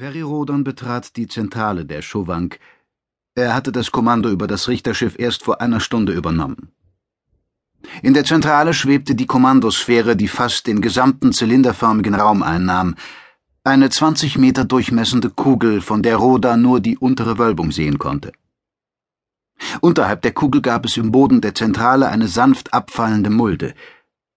Rodan 0.00 0.64
betrat 0.64 1.16
die 1.16 1.28
Zentrale 1.28 1.84
der 1.84 2.00
Schowang. 2.00 2.54
Er 3.34 3.54
hatte 3.54 3.72
das 3.72 3.90
Kommando 3.90 4.30
über 4.30 4.46
das 4.46 4.68
Richterschiff 4.68 5.18
erst 5.18 5.44
vor 5.44 5.60
einer 5.60 5.80
Stunde 5.80 6.12
übernommen. 6.12 6.72
In 8.02 8.14
der 8.14 8.24
Zentrale 8.24 8.72
schwebte 8.72 9.14
die 9.14 9.26
Kommandosphäre, 9.26 10.16
die 10.16 10.28
fast 10.28 10.66
den 10.66 10.80
gesamten 10.80 11.32
zylinderförmigen 11.32 12.14
Raum 12.14 12.42
einnahm. 12.42 12.94
Eine 13.64 13.90
20 13.90 14.38
Meter 14.38 14.64
durchmessende 14.64 15.28
Kugel, 15.28 15.82
von 15.82 16.02
der 16.02 16.16
Roda 16.16 16.56
nur 16.56 16.80
die 16.80 16.96
untere 16.96 17.36
Wölbung 17.38 17.70
sehen 17.70 17.98
konnte. 17.98 18.32
Unterhalb 19.82 20.22
der 20.22 20.32
Kugel 20.32 20.62
gab 20.62 20.86
es 20.86 20.96
im 20.96 21.12
Boden 21.12 21.42
der 21.42 21.54
Zentrale 21.54 22.08
eine 22.08 22.28
sanft 22.28 22.72
abfallende 22.72 23.30
Mulde. 23.30 23.74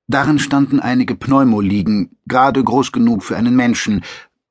Darin 0.07 0.37
standen 0.37 0.79
einige 0.79 1.15
Pneumoligen, 1.15 2.17
gerade 2.27 2.63
groß 2.63 2.91
genug 2.91 3.23
für 3.23 3.37
einen 3.37 3.55
Menschen, 3.55 4.03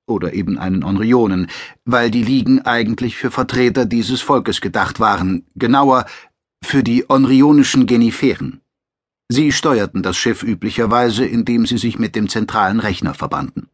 oder 0.06 0.34
eben 0.34 0.58
einen 0.58 0.84
Onrionen, 0.84 1.48
weil 1.84 2.10
die 2.10 2.22
Ligen 2.22 2.60
eigentlich 2.62 3.16
für 3.16 3.30
Vertreter 3.30 3.86
dieses 3.86 4.20
Volkes 4.20 4.60
gedacht 4.60 5.00
waren, 5.00 5.46
genauer 5.54 6.06
für 6.64 6.82
die 6.82 7.08
onrionischen 7.08 7.86
Geniferen. 7.86 8.60
Sie 9.28 9.52
steuerten 9.52 10.02
das 10.02 10.16
Schiff 10.16 10.42
üblicherweise, 10.42 11.24
indem 11.24 11.66
sie 11.66 11.78
sich 11.78 11.98
mit 11.98 12.14
dem 12.14 12.28
zentralen 12.28 12.80
Rechner 12.80 13.14
verbanden. 13.14 13.68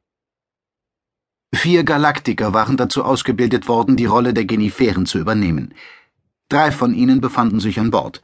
Vier 1.52 1.82
Galaktiker 1.82 2.54
waren 2.54 2.76
dazu 2.76 3.04
ausgebildet 3.04 3.66
worden, 3.66 3.96
die 3.96 4.06
Rolle 4.06 4.32
der 4.32 4.44
Geniferen 4.44 5.06
zu 5.06 5.18
übernehmen. 5.18 5.74
Drei 6.48 6.70
von 6.70 6.94
ihnen 6.94 7.20
befanden 7.20 7.58
sich 7.58 7.80
an 7.80 7.90
Bord. 7.90 8.22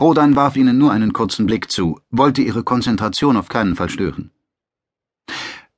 Rodan 0.00 0.36
warf 0.36 0.56
ihnen 0.56 0.76
nur 0.76 0.92
einen 0.92 1.12
kurzen 1.12 1.46
Blick 1.46 1.70
zu, 1.70 2.00
wollte 2.10 2.42
ihre 2.42 2.64
Konzentration 2.64 3.36
auf 3.36 3.48
keinen 3.48 3.76
Fall 3.76 3.88
stören. 3.88 4.30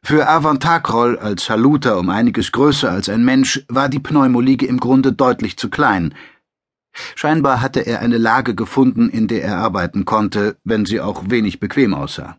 Für 0.08 0.26
Avantakrol 0.26 1.18
als 1.18 1.50
Haluter 1.50 1.98
um 1.98 2.08
einiges 2.08 2.50
größer 2.50 2.90
als 2.90 3.10
ein 3.10 3.26
Mensch 3.26 3.62
war 3.68 3.90
die 3.90 3.98
Pneumolige 3.98 4.64
im 4.64 4.80
Grunde 4.80 5.12
deutlich 5.12 5.58
zu 5.58 5.68
klein. 5.68 6.14
Scheinbar 7.14 7.60
hatte 7.60 7.80
er 7.80 8.00
eine 8.00 8.16
Lage 8.16 8.54
gefunden, 8.54 9.10
in 9.10 9.28
der 9.28 9.42
er 9.44 9.58
arbeiten 9.58 10.06
konnte, 10.06 10.56
wenn 10.64 10.86
sie 10.86 11.02
auch 11.02 11.24
wenig 11.28 11.60
bequem 11.60 11.92
aussah. 11.92 12.38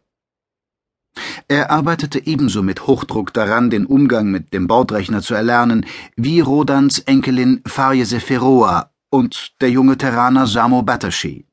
Er 1.47 1.69
arbeitete 1.69 2.25
ebenso 2.25 2.63
mit 2.63 2.87
Hochdruck 2.87 3.33
daran, 3.33 3.69
den 3.69 3.85
Umgang 3.85 4.31
mit 4.31 4.51
dem 4.51 4.65
Bordrechner 4.65 5.21
zu 5.21 5.35
erlernen, 5.35 5.85
wie 6.15 6.39
Rodans 6.39 6.97
Enkelin 6.97 7.61
Farje 7.67 8.07
Seferoa 8.07 8.89
und 9.11 9.53
der 9.61 9.69
junge 9.69 9.95
Terraner 9.95 10.47
Samo 10.47 10.81
Batashi, 10.81 11.45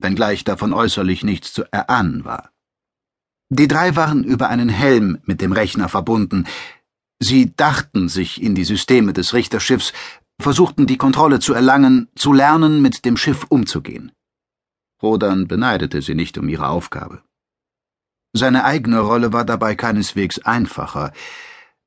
wenngleich 0.00 0.42
davon 0.42 0.72
äußerlich 0.72 1.22
nichts 1.22 1.52
zu 1.52 1.62
erahnen 1.70 2.24
war. 2.24 2.50
Die 3.50 3.68
drei 3.68 3.96
waren 3.96 4.22
über 4.24 4.48
einen 4.48 4.68
Helm 4.68 5.18
mit 5.24 5.40
dem 5.40 5.52
Rechner 5.52 5.88
verbunden. 5.88 6.46
Sie 7.20 7.54
dachten 7.54 8.08
sich 8.08 8.40
in 8.40 8.54
die 8.54 8.64
Systeme 8.64 9.12
des 9.12 9.34
Richterschiffs, 9.34 9.92
versuchten 10.40 10.86
die 10.86 10.96
Kontrolle 10.96 11.40
zu 11.40 11.52
erlangen, 11.52 12.08
zu 12.14 12.32
lernen, 12.32 12.80
mit 12.80 13.04
dem 13.04 13.16
Schiff 13.16 13.44
umzugehen. 13.48 14.12
Rodan 15.02 15.48
beneidete 15.48 16.00
sie 16.00 16.14
nicht 16.14 16.38
um 16.38 16.48
ihre 16.48 16.68
Aufgabe. 16.68 17.22
Seine 18.32 18.64
eigene 18.64 19.00
Rolle 19.00 19.32
war 19.32 19.44
dabei 19.44 19.74
keineswegs 19.74 20.38
einfacher. 20.38 21.12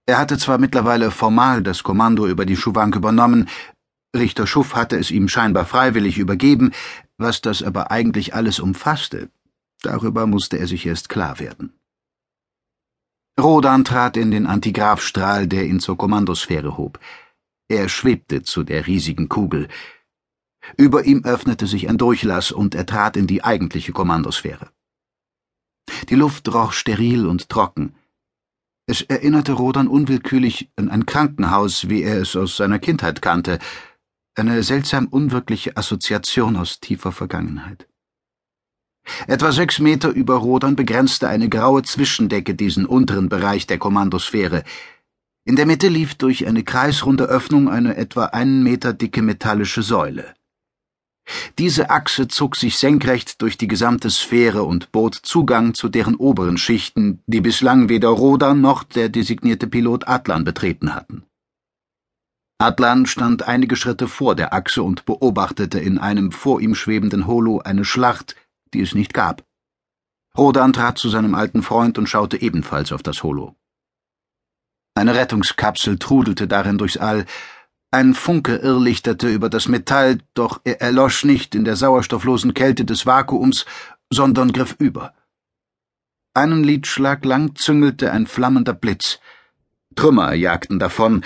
Er 0.05 0.17
hatte 0.17 0.37
zwar 0.37 0.57
mittlerweile 0.57 1.11
formal 1.11 1.63
das 1.63 1.83
Kommando 1.83 2.27
über 2.27 2.45
die 2.45 2.57
Schuwank 2.57 2.95
übernommen, 2.95 3.47
Richter 4.15 4.45
Schuff 4.45 4.75
hatte 4.75 4.97
es 4.97 5.09
ihm 5.09 5.27
scheinbar 5.27 5.65
freiwillig 5.65 6.19
übergeben, 6.19 6.71
was 7.17 7.41
das 7.41 7.63
aber 7.63 7.89
eigentlich 7.89 8.35
alles 8.35 8.59
umfasste, 8.59 9.29
Darüber 9.83 10.25
musste 10.25 10.57
er 10.57 10.67
sich 10.67 10.85
erst 10.85 11.09
klar 11.09 11.39
werden. 11.39 11.73
Rodan 13.39 13.83
trat 13.83 14.15
in 14.15 14.31
den 14.31 14.47
Antigraphstrahl, 14.47 15.47
der 15.47 15.65
ihn 15.65 15.79
zur 15.79 15.97
Kommandosphäre 15.97 16.77
hob. 16.77 16.99
Er 17.67 17.89
schwebte 17.89 18.43
zu 18.43 18.63
der 18.63 18.87
riesigen 18.87 19.27
Kugel. 19.27 19.67
Über 20.77 21.03
ihm 21.03 21.23
öffnete 21.25 21.67
sich 21.67 21.89
ein 21.89 21.97
Durchlass 21.97 22.51
und 22.51 22.75
er 22.75 22.85
trat 22.85 23.17
in 23.17 23.27
die 23.27 23.43
eigentliche 23.43 23.91
Kommandosphäre. 23.91 24.71
Die 26.09 26.15
Luft 26.15 26.53
roch 26.53 26.71
steril 26.71 27.25
und 27.25 27.49
trocken. 27.49 27.95
Es 28.85 29.01
erinnerte 29.01 29.53
Rodan 29.53 29.87
unwillkürlich 29.87 30.71
an 30.77 30.89
ein 30.89 31.05
Krankenhaus, 31.05 31.89
wie 31.89 32.03
er 32.03 32.21
es 32.21 32.35
aus 32.35 32.55
seiner 32.55 32.79
Kindheit 32.79 33.21
kannte, 33.21 33.59
eine 34.35 34.63
seltsam 34.63 35.07
unwirkliche 35.07 35.75
Assoziation 35.75 36.55
aus 36.55 36.79
tiefer 36.79 37.11
Vergangenheit. 37.11 37.87
Etwa 39.27 39.51
sechs 39.51 39.79
Meter 39.79 40.09
über 40.09 40.35
Rodern 40.35 40.75
begrenzte 40.75 41.27
eine 41.27 41.49
graue 41.49 41.83
Zwischendecke 41.83 42.55
diesen 42.55 42.85
unteren 42.85 43.29
Bereich 43.29 43.67
der 43.67 43.77
Kommandosphäre. 43.77 44.63
In 45.45 45.55
der 45.55 45.65
Mitte 45.65 45.89
lief 45.89 46.15
durch 46.15 46.47
eine 46.47 46.63
kreisrunde 46.63 47.25
Öffnung 47.25 47.69
eine 47.69 47.97
etwa 47.97 48.25
einen 48.25 48.63
Meter 48.63 48.93
dicke 48.93 49.21
metallische 49.21 49.81
Säule. 49.81 50.33
Diese 51.57 51.89
Achse 51.89 52.27
zog 52.27 52.55
sich 52.55 52.77
senkrecht 52.77 53.41
durch 53.41 53.57
die 53.57 53.67
gesamte 53.67 54.09
Sphäre 54.09 54.63
und 54.63 54.91
bot 54.91 55.15
Zugang 55.15 55.73
zu 55.73 55.87
deren 55.87 56.15
oberen 56.15 56.57
Schichten, 56.57 57.21
die 57.27 57.41
bislang 57.41 57.87
weder 57.89 58.09
Rodan 58.09 58.61
noch 58.61 58.83
der 58.83 59.09
designierte 59.09 59.67
Pilot 59.67 60.07
Atlan 60.07 60.43
betreten 60.43 60.93
hatten. 60.93 61.23
Atlan 62.57 63.05
stand 63.05 63.47
einige 63.47 63.75
Schritte 63.75 64.07
vor 64.07 64.35
der 64.35 64.53
Achse 64.53 64.83
und 64.83 65.05
beobachtete 65.05 65.79
in 65.79 65.97
einem 65.97 66.31
vor 66.31 66.61
ihm 66.61 66.75
schwebenden 66.75 67.27
Holo 67.27 67.59
eine 67.59 67.83
Schlacht, 67.83 68.35
die 68.73 68.81
es 68.81 68.95
nicht 68.95 69.13
gab. 69.13 69.43
Rodan 70.37 70.73
trat 70.73 70.97
zu 70.97 71.09
seinem 71.09 71.35
alten 71.35 71.61
Freund 71.61 71.97
und 71.97 72.07
schaute 72.07 72.41
ebenfalls 72.41 72.91
auf 72.91 73.03
das 73.03 73.23
Holo. 73.23 73.55
Eine 74.95 75.15
Rettungskapsel 75.15 75.97
trudelte 75.99 76.47
darin 76.47 76.77
durchs 76.77 76.97
All, 76.97 77.25
ein 77.91 78.15
Funke 78.15 78.55
irrlichterte 78.55 79.29
über 79.29 79.49
das 79.49 79.67
Metall, 79.67 80.17
doch 80.33 80.61
er 80.63 80.81
erlosch 80.81 81.25
nicht 81.25 81.53
in 81.53 81.63
der 81.63 81.75
sauerstofflosen 81.75 82.55
Kälte 82.55 82.85
des 82.85 83.05
Vakuums, 83.05 83.65
sondern 84.09 84.51
griff 84.51 84.75
über. 84.79 85.13
Einen 86.33 86.63
Lidschlag 86.63 87.23
lang 87.23 87.55
züngelte 87.55 88.11
ein 88.11 88.25
flammender 88.25 88.73
Blitz. 88.73 89.19
Trümmer 89.95 90.33
jagten 90.33 90.79
davon, 90.79 91.23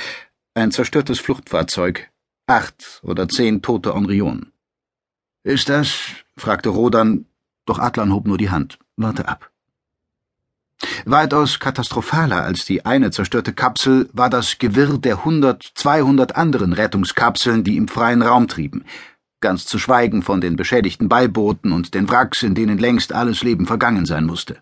ein 0.54 0.72
zerstörtes 0.72 1.22
Fluchtfahrzeug, 1.22 2.12
acht 2.48 3.00
oder 3.04 3.30
zehn 3.30 3.62
tote 3.62 3.96
Onrionen. 3.96 4.52
Ist 5.44 5.70
das, 5.70 5.98
fragte 6.36 6.68
Rodan, 6.68 7.26
doch 7.68 7.80
Adlan 7.80 8.14
hob 8.14 8.28
nur 8.28 8.38
die 8.38 8.50
Hand. 8.50 8.80
Warte 8.96 9.28
ab. 9.28 9.52
Weitaus 11.06 11.60
katastrophaler 11.60 12.44
als 12.44 12.66
die 12.66 12.86
eine 12.86 13.12
zerstörte 13.12 13.54
Kapsel 13.54 14.10
war 14.14 14.30
das 14.30 14.60
Gewirr 14.60 14.98
der 14.98 15.26
hundert, 15.26 15.64
zweihundert 15.76 16.36
anderen 16.36 16.74
Rettungskapseln, 16.74 17.64
die 17.64 17.78
im 17.78 17.88
freien 17.88 18.22
Raum 18.22 18.48
trieben, 18.48 18.86
ganz 19.40 19.66
zu 19.66 19.80
schweigen 19.80 20.22
von 20.22 20.40
den 20.40 20.56
beschädigten 20.56 21.10
Beibooten 21.10 21.72
und 21.72 21.94
den 21.94 22.10
Wracks, 22.10 22.44
in 22.44 22.54
denen 22.54 22.78
längst 22.78 23.12
alles 23.12 23.44
Leben 23.44 23.66
vergangen 23.66 24.06
sein 24.06 24.26
musste. 24.26 24.58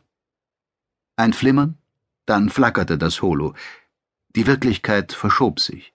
Ein 1.17 1.33
Flimmern, 1.33 1.77
dann 2.25 2.49
flackerte 2.49 2.97
das 2.97 3.21
Holo. 3.21 3.53
Die 4.35 4.47
Wirklichkeit 4.47 5.13
verschob 5.13 5.59
sich. 5.59 5.93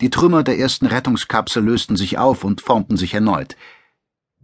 Die 0.00 0.10
Trümmer 0.10 0.42
der 0.42 0.58
ersten 0.58 0.86
Rettungskapsel 0.86 1.64
lösten 1.64 1.96
sich 1.96 2.18
auf 2.18 2.44
und 2.44 2.60
formten 2.60 2.96
sich 2.96 3.14
erneut. 3.14 3.56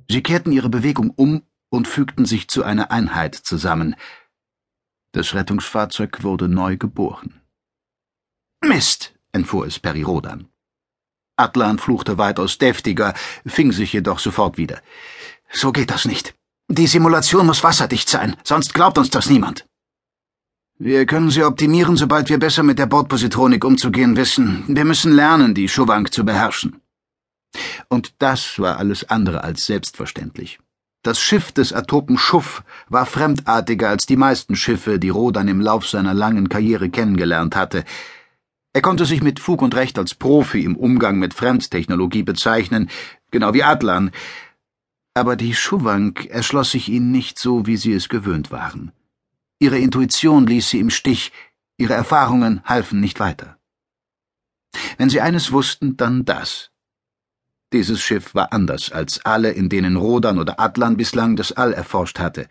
Sie 0.09 0.23
kehrten 0.23 0.53
ihre 0.53 0.69
Bewegung 0.69 1.11
um 1.11 1.43
und 1.75 1.89
fügten 1.89 2.25
sich 2.25 2.49
zu 2.49 2.63
einer 2.63 2.91
Einheit 2.91 3.35
zusammen. 3.35 3.97
Das 5.13 5.35
Rettungsfahrzeug 5.35 6.23
wurde 6.23 6.49
neu 6.49 6.77
geboren. 6.77 7.41
Mist, 8.63 9.15
entfuhr 9.33 9.67
es 9.67 9.79
Perirodan. 9.79 10.49
Atlan 11.37 11.79
fluchte 11.79 12.17
weitaus 12.17 12.59
deftiger, 12.59 13.13
fing 13.45 13.73
sich 13.73 13.93
jedoch 13.93 14.21
sofort 14.21 14.57
wieder. 14.57 14.81
So 15.51 15.73
geht 15.73 15.91
das 15.91 16.05
nicht. 16.05 16.35
Die 16.69 16.87
Simulation 16.87 17.47
muss 17.47 17.65
wasserdicht 17.65 18.09
sein, 18.09 18.37
sonst 18.45 18.73
glaubt 18.73 18.97
uns 18.97 19.11
das 19.11 19.29
niemand. 19.29 19.67
Wir 20.79 21.07
können 21.07 21.31
sie 21.31 21.45
optimieren, 21.45 21.97
sobald 21.97 22.29
wir 22.29 22.39
besser 22.39 22.63
mit 22.63 22.79
der 22.79 22.87
Bordpositronik 22.87 23.65
umzugehen 23.65 24.17
wissen. 24.17 24.65
Wir 24.69 24.85
müssen 24.85 25.13
lernen, 25.13 25.55
die 25.55 25.69
Schuwank 25.69 26.13
zu 26.13 26.25
beherrschen. 26.25 26.81
Und 27.89 28.15
das 28.19 28.59
war 28.59 28.79
alles 28.79 29.09
andere 29.09 29.45
als 29.45 29.67
selbstverständlich. 29.67 30.59
Das 31.05 31.21
Schiff 31.21 31.53
des 31.53 31.75
Atopen 31.75 32.17
Schuff 32.17 32.65
war 32.89 33.05
fremdartiger 33.05 33.91
als 33.91 34.07
die 34.07 34.17
meisten 34.17 34.57
Schiffe, 34.57 34.99
die 34.99 35.11
Rodan 35.11 35.49
im 35.49 35.61
Lauf 35.61 35.87
seiner 35.87 36.15
langen 36.15 36.49
Karriere 36.49 36.89
kennengelernt 36.89 37.55
hatte. 37.55 37.85
Er 38.73 38.81
konnte 38.81 39.05
sich 39.05 39.23
mit 39.23 39.39
Fug 39.39 39.61
und 39.61 39.75
Recht 39.75 39.99
als 39.99 40.15
Profi 40.15 40.65
im 40.65 40.77
Umgang 40.77 41.19
mit 41.19 41.35
Fremdtechnologie 41.35 42.23
bezeichnen, 42.23 42.89
genau 43.31 43.53
wie 43.53 43.63
Adlan. 43.63 44.13
Aber 45.13 45.37
die 45.37 45.55
Schuwank 45.55 46.25
erschloss 46.25 46.71
sich 46.71 46.89
ihnen 46.89 47.13
nicht 47.13 47.39
so, 47.39 47.67
wie 47.67 47.77
sie 47.77 47.93
es 47.93 48.09
gewöhnt 48.09 48.51
waren. 48.51 48.91
Ihre 49.59 49.79
Intuition 49.79 50.47
ließ 50.47 50.71
sie 50.71 50.81
im 50.81 50.89
Stich, 50.89 51.33
ihre 51.77 51.93
Erfahrungen 51.93 52.63
halfen 52.65 53.01
nicht 53.01 53.21
weiter. 53.21 53.59
Wenn 54.97 55.11
sie 55.11 55.21
eines 55.21 55.53
wussten, 55.53 55.99
dann 55.99 56.25
das. 56.25 56.71
Dieses 57.75 58.01
Schiff 58.01 58.37
war 58.37 58.53
anders 58.53 58.93
als 58.93 59.25
alle, 59.25 59.51
in 59.51 59.69
denen 59.69 59.97
Rodan 59.97 60.39
oder 60.39 60.61
Atlan 60.61 60.97
bislang 60.97 61.35
das 61.35 61.51
All 61.51 61.73
erforscht 61.73 62.21
hatte. 62.21 62.47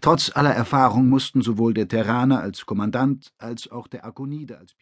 Trotz 0.00 0.34
aller 0.34 0.54
Erfahrung 0.54 1.10
mussten 1.10 1.42
sowohl 1.42 1.74
der 1.74 1.88
Terraner 1.88 2.40
als 2.40 2.64
Kommandant 2.64 3.34
als 3.36 3.70
auch 3.70 3.86
der 3.86 4.06
Akonide 4.06 4.56
als 4.56 4.74